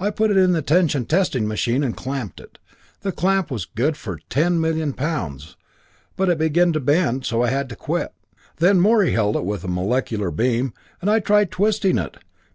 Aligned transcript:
I 0.00 0.08
put 0.10 0.30
it 0.30 0.38
in 0.38 0.52
the 0.52 0.62
tension 0.62 1.04
testing 1.04 1.46
machine, 1.46 1.84
and 1.84 1.94
clamped 1.94 2.40
it 2.40 2.56
the 3.02 3.12
clamp 3.12 3.50
was 3.50 3.66
good 3.66 3.98
for 3.98 4.18
10,000,000 4.30 4.96
pounds 4.96 5.56
but 6.16 6.30
it 6.30 6.38
began 6.38 6.72
to 6.72 6.80
bend, 6.80 7.26
so 7.26 7.42
I 7.42 7.50
had 7.50 7.68
to 7.68 7.76
quit. 7.76 8.14
Then 8.56 8.80
Morey 8.80 9.10
held 9.10 9.36
it 9.36 9.44
with 9.44 9.62
a 9.62 9.68
molecular 9.68 10.30
beam, 10.30 10.72
and 11.02 11.10
I 11.10 11.20
tried 11.20 11.50
twisting 11.50 11.98
it. 11.98 12.16